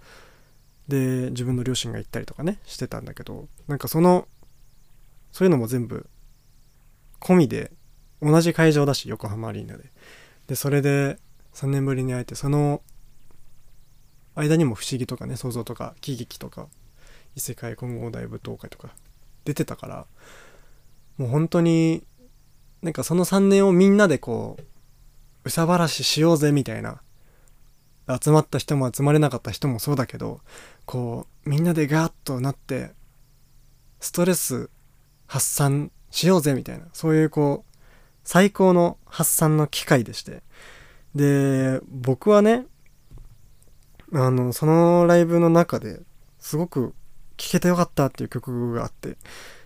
[0.88, 3.48] で自分の両親が行ったりとかねしてたんだけど。
[3.68, 4.28] なんかその
[5.32, 6.10] そういうのも全部
[7.20, 7.72] 込みで
[8.20, 9.92] 同じ会場だし横浜アリーナで。
[10.48, 11.20] でそれで
[11.54, 12.82] 3年ぶりに会えてその
[14.36, 16.68] 間にも不思議とかね想像とか喜劇とか
[17.36, 18.90] 異世界混合大舞踏会とか
[19.46, 20.06] 出てたから
[21.18, 22.04] もう本当に
[22.82, 24.64] なんかその3年をみんなでこう
[25.46, 27.02] 憂さ晴らししようぜみたいな
[28.22, 30.42] 集まった人も集まれなかった人もそうだけど
[30.86, 32.92] こうみんなでガーッとなって
[34.00, 34.70] ストレス
[35.28, 37.80] 発散しようぜみたいな、そういうこう、
[38.24, 40.44] 最高の発散の機会でして。
[41.16, 42.68] で、僕はね、
[44.14, 46.00] あの、そのライブの中で
[46.40, 46.94] すごく
[47.38, 49.18] 聴けてよかったっていう曲があって、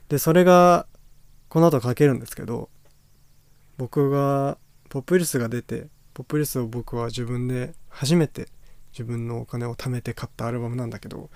[0.10, 0.88] で、それが、
[1.50, 2.70] この後かけるんですけど、
[3.78, 4.58] 僕が、
[4.90, 8.48] ポップリスが出て、ポップリスを僕は自分で初めて
[8.92, 11.30] 自分のお金を貯めて買ったアルバムなんだけど、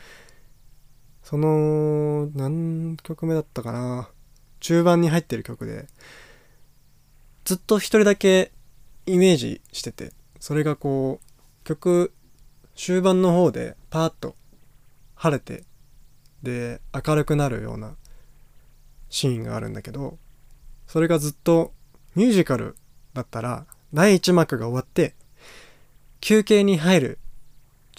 [1.21, 4.10] その、何曲目だったかな
[4.60, 5.88] 中盤に入ってる曲で、
[7.43, 8.52] ずっと一人だけ
[9.06, 12.13] イメージしてて、それがこう、曲、
[12.84, 14.36] 終盤の方でパーッと
[15.13, 15.65] 晴れて、
[16.41, 17.96] で、明るくなるような
[19.08, 20.17] シーンがあるんだけど、
[20.88, 21.74] それがずっと
[22.15, 22.76] ミュージカル
[23.13, 25.13] だったら、第1幕が終わって、
[26.22, 27.20] 休憩に入る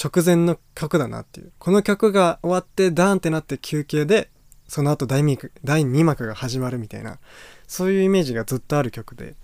[0.02, 1.52] 直前の曲だなっていう。
[1.60, 4.30] この曲が終わってダーンってなって休憩で、
[4.66, 7.20] その後第 2, 第2幕が始まるみたいな、
[7.68, 9.36] そういうイメージがずっとある曲で。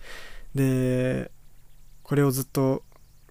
[0.57, 1.31] で、
[2.03, 2.83] これをずっと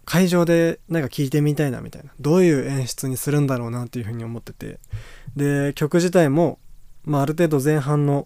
[0.08, 2.12] 会場でなんか聴いてみたいなみたいな。
[2.22, 4.80] どういう演出にするんだろうなっていうふうに思ってて。
[5.36, 6.60] で、曲自体も、
[7.04, 8.26] まあある程度前半の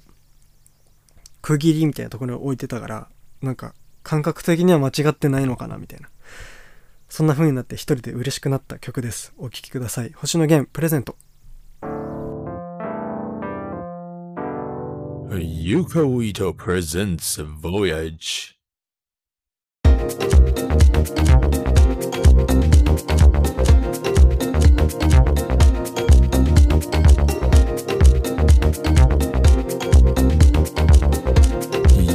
[1.41, 3.07] 区切りみたいなところに置いてたから、
[3.41, 6.09] なんか感覚的には間違ってないのかなみたいな。
[7.09, 9.33] そんな風になって一人で嬉しくなった曲です。
[9.39, 10.11] お聴きください。
[10.13, 11.17] 星野源プレゼント。
[15.31, 18.53] Yuko Ito presents Voyage.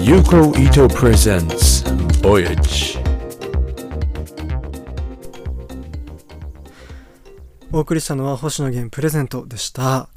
[0.06, 1.82] Yuko Ito presents
[2.22, 2.96] Voyage.
[7.72, 10.08] お送りしたのは星野源プレゼントでした。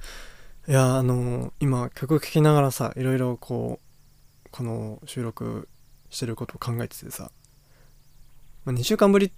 [0.67, 3.79] いや、あの今曲聴きながらさ、いろいろこ
[4.45, 5.67] う、この収録
[6.11, 7.31] してることを考えててさ、
[8.65, 9.31] まあ、2週間ぶりっ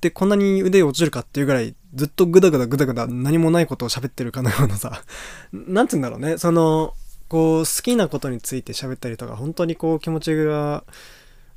[0.00, 5.04] てこんなに腕落ちるかっていうぐらい、ずっとグダグダグダグダ何もないことを喋ってるかのようなさ、
[5.52, 6.94] なんつうんだろうね、その、
[7.34, 10.84] こう、好きなことについて喋ったりとか、本当にこう気持ちが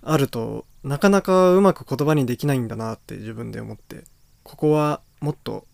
[0.02, 4.06] あると、なかなかうまく言葉にできないんだなって自分で思って、
[4.42, 5.68] ここはもっと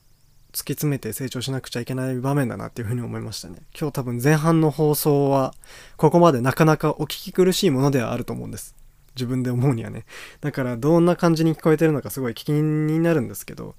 [0.52, 3.60] 突き詰めて成長しなくちゃいけない場面だなっていうふうに思いましたね。
[3.80, 5.54] 今日多分前半の放送は、
[5.96, 8.76] ここまでなかなかお聞き苦しいものではあると思うんです。
[9.16, 10.04] 自分で思うにはね。
[10.42, 13.76] だからどんな感じに聞こえてるのかすごい気になるんですけど、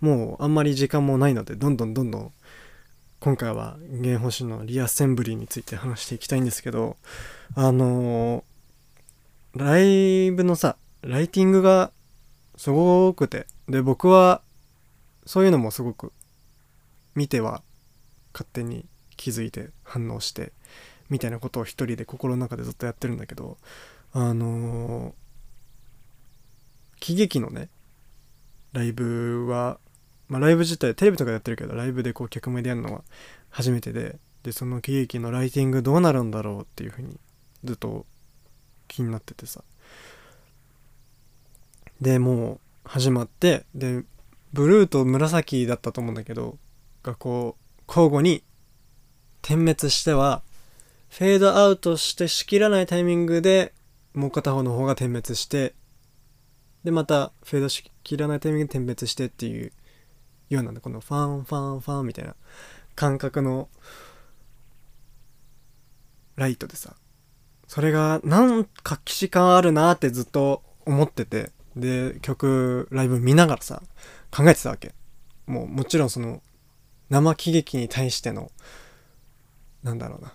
[0.00, 2.32] もうあんまり時間もないので、どんどんどんどん
[3.20, 6.96] 今回は原星のリアセンブリーについて話していきたいんですけど、
[7.56, 11.90] あのー、ライブのさ、ライティングが
[12.56, 14.40] すごくて、で、僕は
[15.26, 16.12] そういうのもすごく
[17.16, 17.62] 見ては
[18.32, 20.52] 勝手に気づいて反応して
[21.10, 23.58] みたいなことを一人で心の中でずっとやってるんだけど
[24.12, 25.12] あのー、
[27.00, 27.68] 喜劇のね
[28.72, 29.78] ライブは、
[30.28, 33.02] まあ、ライブ自体テレビとかやってるけどライブでこう客目でやるのは
[33.50, 37.18] 初めてででその喜劇のライティングどうなるんだろうっていうふうに
[37.64, 38.06] ずっと
[38.86, 39.62] 気になっててさ。
[42.00, 44.04] でもう始まってで
[44.52, 46.56] ブルーと紫だったと思うんだけど
[47.02, 48.44] がこう交互に
[49.42, 50.42] 点滅しては
[51.10, 53.72] フェードアウトしてしきらないタイミングで
[54.14, 55.74] もう片方の方が点滅して
[56.84, 59.72] でまたフェードしきらないタイミングで点滅してっていう
[60.48, 62.34] ようなこのファンファンファンみたいな
[62.94, 63.68] 感覚の
[66.36, 66.94] ライトでさ
[67.66, 73.82] それがなんか既視感あるなってずっと思っててで曲ライブ見ながらさ
[74.30, 74.94] 考えてたわけ。
[75.46, 76.42] もうもちろんその
[77.08, 78.50] 生喜劇に対しての
[79.82, 80.34] なんだろうな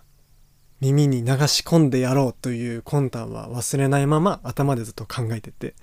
[0.79, 5.75] 耳に流し込んでやろうという魂胆は忘れないまま頭でずっと考えてて。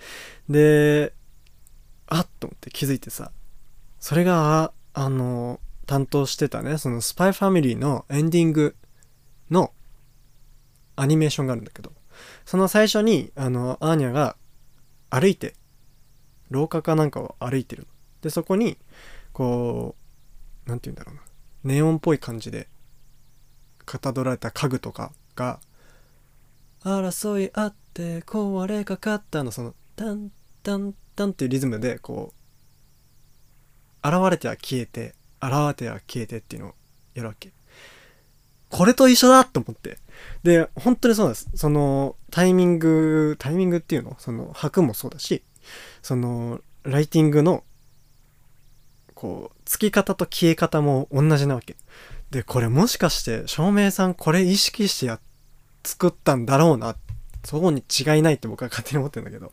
[0.48, 1.12] で
[2.10, 3.30] あっと思って気づいてさ
[4.00, 8.74] それがあの担当してたねそのスパイファミリーのエンディング
[9.50, 9.72] の
[10.96, 11.92] アニメーションがあるんだけど
[12.44, 14.36] その最初にあのアーニャが
[15.10, 15.54] 歩いて
[16.50, 17.86] 廊下かなんかを歩いてる
[18.22, 18.76] でそこに
[19.32, 19.94] こ
[20.66, 21.22] う何て言うんだろうな。
[21.62, 22.68] ネオンっぽい感じで
[23.84, 25.60] かたどられた家具とかが
[26.82, 29.50] 争いあって壊れかかったの。
[29.50, 30.30] そのタン
[30.62, 32.39] タンタンっていうリズムでこう
[34.04, 36.74] 現れては消えて現れては消えてっていうのを
[37.14, 37.52] やるわけ。
[38.68, 39.98] これと一緒だと思って。
[40.42, 41.50] で本当にそうなんです。
[41.54, 44.16] そのタイミングタイミングっていうの？
[44.18, 45.42] その拍もそうだし
[46.02, 47.64] そのライティングの
[49.14, 51.76] こうつき方と消え方も同じなわけ。
[52.30, 55.18] でこれもしかして照明さんこれ意識してや
[55.84, 56.96] 作ったんだろうな？
[57.44, 59.52] そうに違いないって僕は勝手に思ってるんだけど。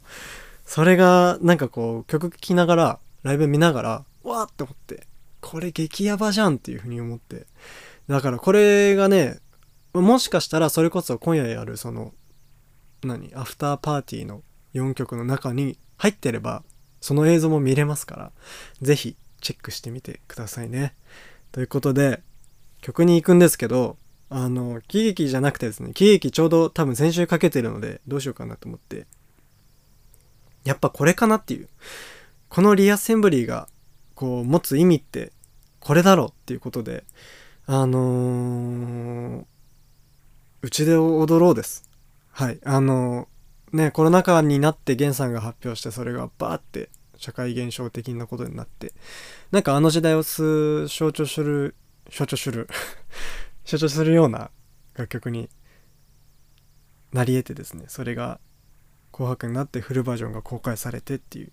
[0.65, 5.07] それが、なんかこう、曲聴きながら、ライブ見ながら、わーって思って、
[5.41, 7.47] これ激ヤバじゃんっていう風に思って。
[8.07, 9.39] だからこれがね、
[9.93, 12.13] もしかしたらそれこそ今夜やるその、
[13.03, 16.63] 何、アフターパーティーの4曲の中に入ってれば、
[17.01, 18.31] その映像も見れますから、
[18.81, 20.95] ぜひチェックしてみてくださいね。
[21.51, 22.21] ということで、
[22.81, 23.97] 曲に行くんですけど、
[24.29, 29.07] あの、喜劇じゃなくてですね、喜劇ちょうど多分先週かけてるので、どうしようかなと思って、
[30.63, 31.69] やっぱこれかなっていう。
[32.49, 33.69] このリアセンブリーが、
[34.17, 35.31] こう、持つ意味って、
[35.79, 37.05] これだろうっていうことで、
[37.67, 39.45] あのー、
[40.63, 41.87] うちで踊ろうです。
[42.31, 42.59] はい。
[42.65, 48.93] あのーね、コロナ禍になってゲンさんが発表して、それがバーって社会現象的なことになって、
[49.51, 51.75] なんかあの時代を象徴する、
[52.09, 52.67] 象徴する、
[53.65, 54.49] 象徴するような
[54.95, 55.49] 楽曲に
[57.11, 58.39] なり得てですね、それが
[59.17, 61.51] 紅白になってフルバージョンが公開されてっていう。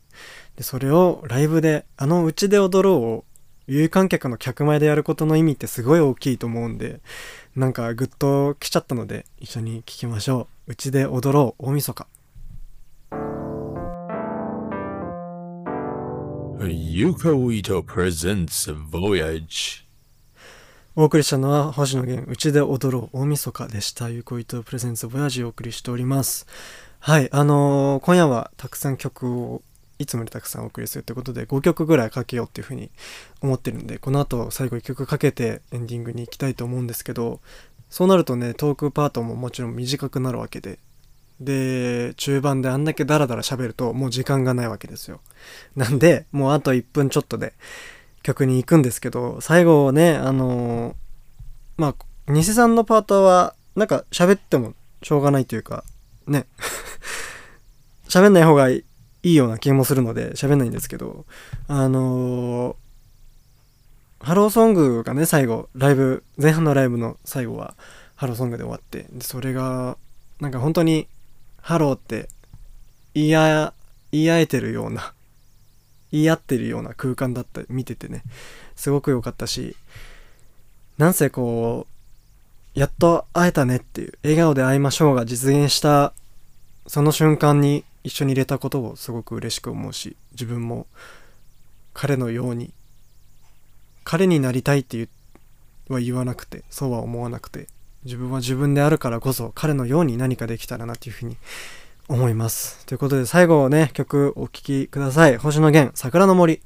[0.56, 3.24] で、それをライブで、あのうちで踊ろうを
[3.66, 7.00] 有観客の客前でやることの意味ってすごい大きいと思うんで、
[7.56, 10.72] なんかグッと来ちゃったので一緒に聴きましょう。
[10.72, 12.06] うちで踊ろう大晦日。
[16.60, 19.84] Yuko presents Voyage.
[20.96, 24.10] お送りしたのは星野源うちで踊ろう大晦日でした。
[24.10, 26.46] ゆこいとプレゼンツボヤージをお送りしております。
[27.06, 29.60] はい、あのー今夜はたくさん曲を
[29.98, 32.88] いつもよりたくさんお送りするということで5曲ぐらいかけようっていうふうに
[33.42, 37.40] 思ってるんでこの後最後1曲かけてエンディングに行きたいと思うんですけど
[37.90, 40.78] そうなるとねトークパートももちろん短くなるわけで
[41.40, 45.20] で中盤であんだけダラダラ喋るともう時間がないわけですよ。
[45.76, 47.52] なんでもうあと1分ちょっとで
[48.22, 50.94] 曲に行くんですけど最後ねあのー
[51.76, 51.88] ま
[52.28, 55.84] あ偽さんのパートはなんか喋ってもしょうがないというか
[56.26, 56.46] ね。
[58.08, 58.84] 喋んない方がい
[59.22, 61.24] いような気もするので喋んないんですけど
[61.66, 62.84] あのー
[64.24, 67.74] ハローソングがね最後ライブ前半のライブの最後は
[68.14, 69.98] ハローソングで終わってそれが
[70.40, 71.08] なんか本当に
[71.60, 72.30] ハローって
[73.12, 73.74] 言いあ
[74.12, 75.12] 言い合えてるような
[76.10, 78.22] 言い合ってるような空間だった見ててね。
[78.76, 79.76] すごく良かったし
[80.96, 81.93] なんせこう
[82.74, 86.12] やっと会えたねっていう笑顔で会いましょうが実現した
[86.86, 90.86] その瞬間に一緒にいれたことをすごく嬉しく思うし自分も
[91.94, 92.72] 彼のように
[94.02, 95.08] 彼になりたいって言
[95.88, 97.68] は言わなくてそうは思わなくて
[98.04, 101.36] 自分は自分であるからこそ彼のように何かできたらなっていうふうに
[102.08, 102.84] 思います。
[102.84, 105.38] ということで最後ね曲お聴きください。
[105.38, 106.60] 星野源桜の森。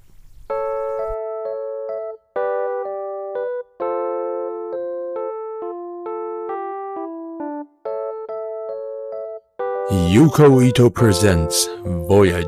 [9.91, 12.45] Yuko Ito presents Voyage.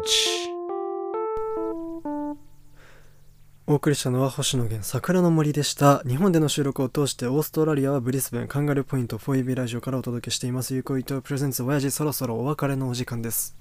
[3.67, 6.03] お送りしたのは星野源桜の森でした。
[6.07, 10.75] 日本での収録を通してオーストラリアはブリスベンカンガルーポイント 4EB ラジオからお届けしています。
[10.75, 13.57] 有効伊藤プレゼンツ親父そろそろお別れのお時間です。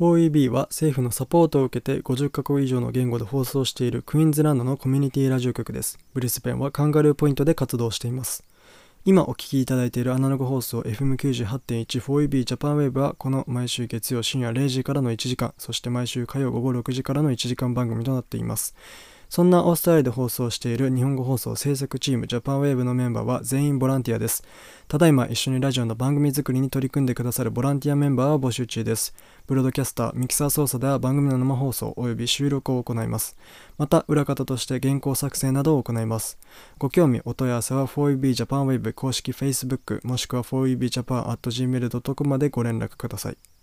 [0.00, 6.00] 4EB は政府のサポートを受けて50カ国以上の言語で放送しているクイーンズランドのコミュニティラジオ局です。
[6.14, 8.42] ブリスベンはカンガルーポイントで活動しています。
[9.08, 18.74] 今お聞きいただいているアナログ放送 FM98.14EB ジャパンウェーブはこの毎週月曜深夜0時からの1時間そして毎週火曜午後6時からの1時間番組となっています。
[19.28, 24.44] そんなオーストラリアで放送している日本語放送制作チームジャパンウェーブのメンバーは全員ボランティアです。
[24.88, 29.14] ただいま一緒にラジオの番組作りに取り組んでくださるボランティアメンバーを募集中です。
[29.46, 33.36] ブロードキャスターミキサー操作では番組の生放送および収録を行います。
[33.78, 36.38] また裏方として原稿作成などを行います。
[36.78, 43.55] ご興味お問い合わせは 4EB ジャパンウェーブ公式 Facebook もしくは 4EBJapan.gmail.com までご連絡ください。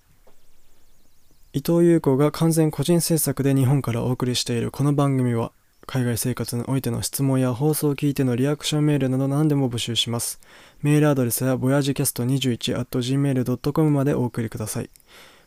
[1.55, 5.51] 伊藤優子が完全個人制作で日本からお送りしているこの番組は
[5.85, 10.41] 海外生活においての質問や放送を聞いてのリアクションメールなど何でも募集します。
[10.81, 14.89] メールアドレスは voyagecast21.gmail.com までお送りください。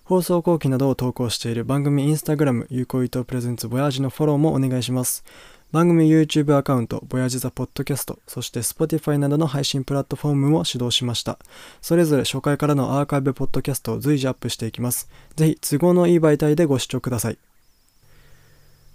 [0.04, 5.24] 放送後期などを投稿している番組インスタグラム、有効伊藤プレゼンツボヤージのフォローもお願いします。
[5.72, 11.40] 番組 YouTube アカウント、ボヤジザポッドキャスト、そして Spotify などの配信プラットフォームも始動しました。
[11.82, 15.08] それぞれ初回からのアーカイブポッドキャストを随時アップしていきます。
[15.34, 17.38] ぜひ都合のいい媒体でご視聴ください。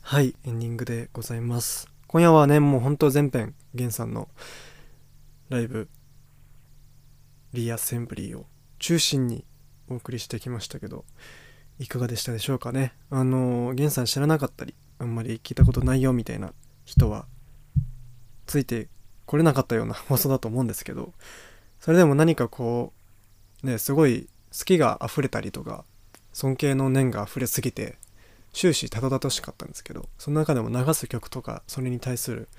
[0.01, 1.89] はい、エンディングでございます。
[2.07, 4.29] 今夜はね、もうほんと全編、ゲンさんの
[5.49, 5.89] ライブ、
[7.51, 8.45] リアセンブリーを
[8.79, 9.43] 中心に
[9.89, 11.03] お送りしてきましたけど、
[11.79, 12.93] いかがでしたでしょうかね。
[13.09, 16.53] あの、ゲンさん知らなかったり、あんまり聞いたことないよみたいな
[16.85, 17.25] 人は、
[18.45, 18.87] ついて
[19.25, 21.13] これなかったような放送だと思うんですけど、
[21.79, 22.93] それでも何かこ
[23.63, 24.27] うねすごい
[24.57, 25.83] 好きが溢れたりとか
[26.31, 27.97] 尊敬の念が溢れすぎて
[28.53, 32.49] 終始たどたどしかったんですけどその中でも流す曲とかそれに対する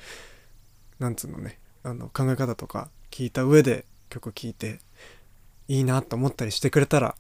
[0.99, 4.81] なんつうのねあの考え方とか聞いた上で曲聴いて
[5.69, 7.15] いいなと思ったりしてくれたら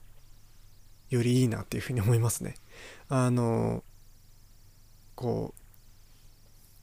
[1.10, 2.54] よりいいなっていうふうに思いますね。
[3.08, 3.84] あの
[5.14, 5.54] こ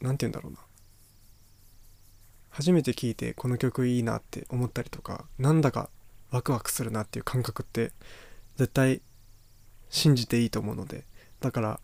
[0.02, 0.60] う何て言うんだろうな。
[2.50, 5.90] 初めて聴いてこの曲いいなって思ったりとかなんだか
[6.32, 7.92] ワクワクするなっていう感覚って
[8.58, 9.02] 絶対
[9.90, 11.06] 信じていいと思うので
[11.40, 11.80] だから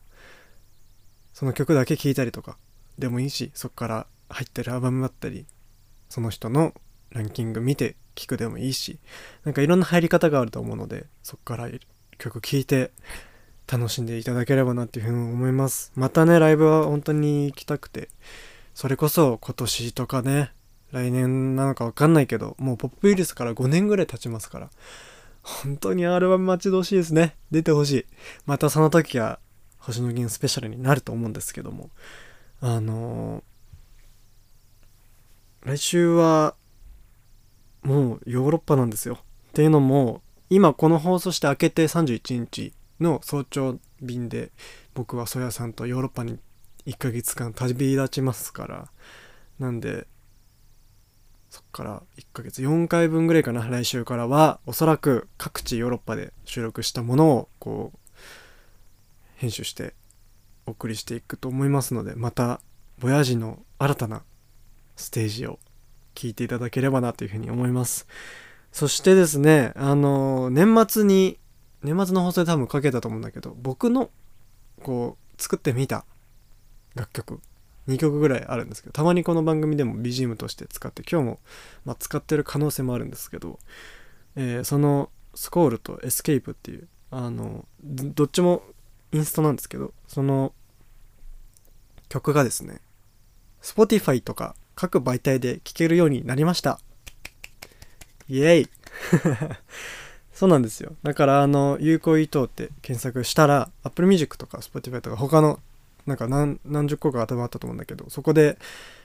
[1.33, 2.57] その曲だけ聴いたりとか
[2.97, 5.45] でもいいしそこから入ってるアルバムだったり
[6.09, 6.73] その人の
[7.11, 8.99] ランキング見て聴くでもいいし
[9.43, 11.69] なんかいろんな入り方があると思うのでそこから
[12.17, 12.91] 曲聴いて
[13.71, 15.91] 楽しんでいただければなっていうふうに思います。
[15.95, 18.09] またねライブは本当に行きたくて。
[18.73, 20.51] それこそ今年とかね
[20.91, 24.69] 来年なのか分かんないけどもうポップウイルスから5年ぐらい経ちますから。
[25.41, 27.35] 本当にアルバム待ち遠しいですね。
[27.51, 28.05] 出てほしい。
[28.45, 29.39] またその時は
[29.77, 31.89] 星野源スペシャルになると思うんですけども。
[32.61, 36.55] あのー、来週は
[37.83, 39.19] もうヨーロッパなんですよ。
[39.49, 44.51] っていうのも今この放送して明けて31日の早朝便で
[44.93, 46.39] 僕はソヤさんとヨーロッパに
[46.85, 48.87] 1ヶ月間旅立ちますから
[49.59, 50.07] なんで
[51.49, 57.99] そっから1ヶ月4回分ぐらいかな来週からはおそらく各地ヨーロッパで収録したものをこう
[59.37, 59.93] 編集して
[60.65, 62.59] お送りしていくと思いますのでまた
[62.99, 64.23] ボヤージの新たな
[64.95, 65.59] ステージを
[66.13, 68.07] 聞いていただければなというふうに思います。
[68.71, 71.39] そしてですねあの年末に
[71.85, 74.09] 年末の放送で多分かけたと思うんだけど僕の
[74.83, 76.05] こう作ってみた
[76.95, 77.39] 楽曲
[77.87, 81.39] 2曲ぐらいあるんですけどたまにこの番組でも BGM として使って今日も、
[81.85, 83.59] まあ、使ってる可能性もあるんですけど、
[84.35, 88.63] えー、そのスコールとエスケープっていうあのどっちも
[89.11, 90.53] インストなんですけどその
[92.09, 92.79] 曲がですね
[93.61, 96.79] Spotify とか各媒体で聴けるようになりました。
[98.27, 98.69] イエイ。
[100.35, 100.91] そうなんですよ。
[101.01, 105.61] だからあの有効伊藤って検索したら Apple Music とか Spotify とか他の
[106.05, 108.57] なんか何何十個か頭あったと思うんだけどそこで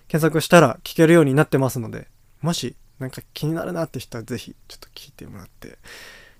[0.08, 2.08] 検索したら聞けるようになってますので
[2.42, 5.78] もしなんか気になるなって人は是非ちょっと聞いてもらって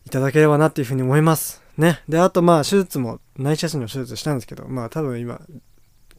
[0.06, 1.62] いただければなっていうふうに思います。
[1.78, 2.02] ね。
[2.08, 5.40] であとまあ手術も内斜視の手術したんですけどまあ多分今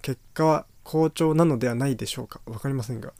[0.02, 2.40] 結果は好調なのではないでしょうか。
[2.46, 3.12] 分かりませんが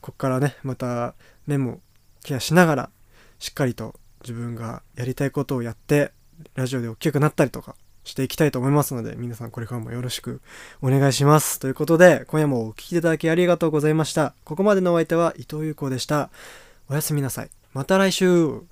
[0.00, 1.14] こっからねまた
[1.46, 1.80] 目も
[2.24, 2.90] ケアしながら
[3.38, 3.94] しっかりと
[4.26, 6.10] 自分がやりたいことをやって
[6.56, 10.40] ラジオで大きくなったりとかしていきたいと思いますので、皆さんこれからもよろしく
[10.82, 11.60] お願いします。
[11.60, 14.34] ということで、今夜もお聴きいただきありがとうございました。
[14.44, 16.30] ここまでのお相手は伊藤優子でした。
[16.88, 17.50] おやすみなさい。
[17.72, 18.62] また来週